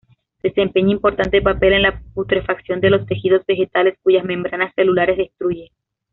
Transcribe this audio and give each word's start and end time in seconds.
Desempeña 0.41 0.93
importante 0.93 1.43
papel 1.43 1.73
en 1.73 1.83
la 1.83 2.01
putrefacción 2.15 2.81
de 2.81 2.89
los 2.89 3.05
tejidos 3.05 3.45
vegetales 3.45 3.99
cuyas 4.01 4.25
membranas 4.25 4.73
celulares 4.73 5.15
destruye. 5.15 5.69